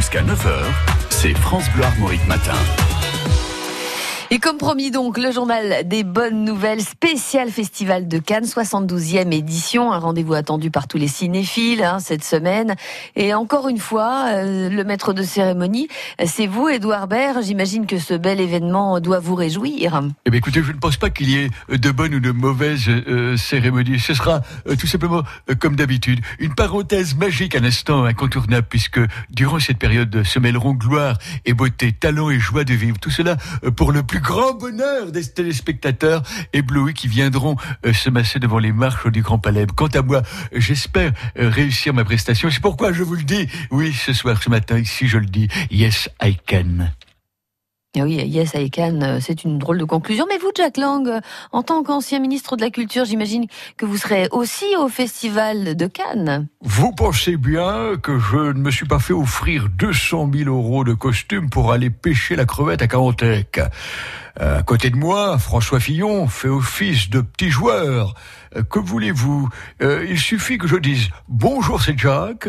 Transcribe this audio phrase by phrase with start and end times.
[0.00, 0.64] Jusqu'à 9h,
[1.10, 2.54] c'est France Bleu Armorique Matin.
[4.32, 9.92] Et comme promis donc, le journal des bonnes nouvelles spécial Festival de Cannes, 72e édition,
[9.92, 12.76] un rendez-vous attendu par tous les cinéphiles hein, cette semaine.
[13.16, 15.88] Et encore une fois, euh, le maître de cérémonie,
[16.24, 17.42] c'est vous, Edouard Baird.
[17.42, 20.00] J'imagine que ce bel événement doit vous réjouir.
[20.24, 22.88] Eh bien, écoutez, je ne pense pas qu'il y ait de bonnes ou de mauvaises
[22.88, 23.98] euh, cérémonies.
[23.98, 29.00] Ce sera euh, tout simplement euh, comme d'habitude une parenthèse magique, un instant incontournable, puisque
[29.30, 32.96] durant cette période se mêleront gloire et beauté, talent et joie de vivre.
[33.00, 33.36] Tout cela
[33.74, 37.56] pour le plus grand bonheur des téléspectateurs éblouis qui viendront
[37.86, 39.66] euh, se masser devant les marches du Grand Palais.
[39.74, 42.50] Quant à moi, j'espère euh, réussir ma prestation.
[42.50, 43.48] C'est pourquoi je vous le dis.
[43.70, 45.48] Oui, ce soir, ce matin, ici, je le dis.
[45.70, 46.90] Yes, I can.
[47.98, 50.24] Ah oui, Yes, I can, euh, c'est une drôle de conclusion.
[50.28, 53.96] Mais vous, Jack Lang, euh, en tant qu'ancien ministre de la Culture, j'imagine que vous
[53.96, 56.46] serez aussi au Festival de Cannes.
[56.60, 60.94] Vous pensez bien que je ne me suis pas fait offrir 200 000 euros de
[60.94, 63.60] costume pour aller pêcher la crevette à Carantec.
[64.40, 68.14] Euh, à côté de moi, François Fillon fait office de petit joueur.
[68.70, 69.48] Que voulez-vous?
[69.82, 72.48] Euh, Il suffit que je dise bonjour, c'est Jacques,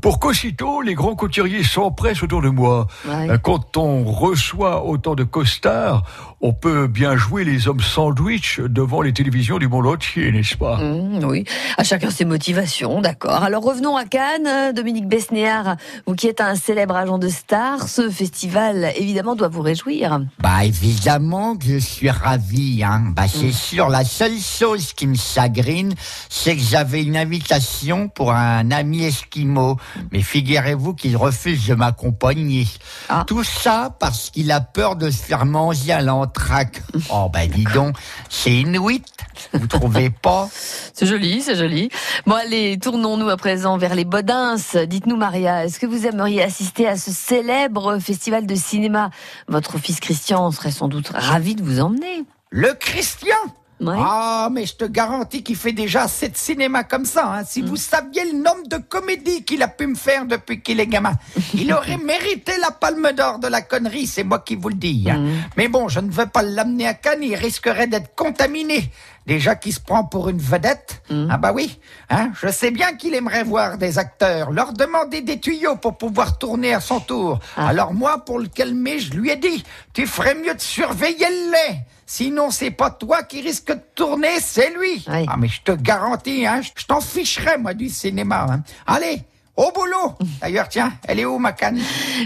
[0.00, 2.86] pour qu'aussitôt les grands couturiers s'empressent autour de moi.
[3.08, 3.28] Ouais.
[3.42, 6.04] Quand on reçoit autant de costards,
[6.40, 10.78] on peut bien jouer les hommes sandwich devant les télévisions du monde entier, n'est-ce pas?
[10.78, 11.44] Mmh, oui,
[11.76, 13.42] à chacun ses motivations, d'accord.
[13.42, 18.08] Alors revenons à Cannes, Dominique Besnéard, vous qui êtes un célèbre agent de stars, ce
[18.08, 20.20] festival évidemment doit vous réjouir.
[20.38, 22.82] Bah évidemment que je suis ravi.
[22.82, 23.12] Hein.
[23.14, 25.94] Bah c'est sûr, la seule chose qui me chagrine,
[26.28, 29.76] c'est que j'avais une invitation pour un ami esquimau.
[30.12, 32.66] Mais figurez-vous qu'il refuse de m'accompagner.
[33.08, 33.24] Ah.
[33.26, 36.82] Tout ça parce qu'il a peur de se faire manger à l'entraque.
[37.12, 37.96] Oh bah dis donc,
[38.28, 39.04] c'est inuit.
[39.52, 40.48] Vous trouvez pas?
[40.94, 41.88] C'est joli, c'est joli.
[42.26, 44.56] Bon allez, tournons-nous à présent vers les Bodins.
[44.86, 49.10] Dites-nous Maria, est-ce que vous aimeriez assister à ce célèbre festival de cinéma?
[49.48, 52.24] Votre fils Christian serait sans doute ravi de vous emmener.
[52.50, 53.36] Le Christian?
[53.80, 53.96] Ouais.
[53.98, 57.32] Ah, mais je te garantis qu'il fait déjà assez de cinéma comme ça.
[57.32, 57.44] hein.
[57.44, 60.86] Si vous saviez le nombre de comédies qu'il a pu me faire depuis qu'il est
[60.86, 61.14] gamin,
[61.54, 65.06] il aurait mérité la palme d'or de la connerie, c'est moi qui vous le dis.
[65.10, 65.24] hein.
[65.56, 68.90] Mais bon, je ne veux pas l'amener à Cannes, il risquerait d'être contaminé.
[69.26, 71.02] Déjà qu'il se prend pour une vedette.
[71.30, 71.78] Ah bah oui,
[72.08, 76.38] hein, je sais bien qu'il aimerait voir des acteurs, leur demander des tuyaux pour pouvoir
[76.38, 77.38] tourner à son tour.
[77.56, 79.62] Alors moi, pour le calmer, je lui ai dit,
[79.92, 81.80] tu ferais mieux de surveiller le lait.
[82.12, 85.04] Sinon, c'est pas toi qui risque de tourner, c'est lui.
[85.06, 85.26] Oui.
[85.28, 88.46] Ah, mais je te garantis, hein, je t'en ficherai, moi, du cinéma.
[88.50, 88.62] hein.
[88.84, 89.22] Allez,
[89.54, 90.16] au boulot.
[90.40, 91.78] D'ailleurs, tiens, elle est où, ma canne?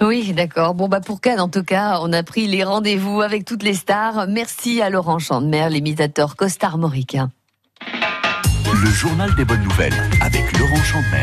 [0.00, 0.74] Oui, d'accord.
[0.74, 3.74] Bon, bah pour Cannes, en tout cas, on a pris les rendez-vous avec toutes les
[3.74, 4.26] stars.
[4.28, 7.30] Merci à Laurent Chandemer, l'imitateur costard mauricain.
[8.82, 11.16] Le journal des bonnes nouvelles avec Laurent Chandemer.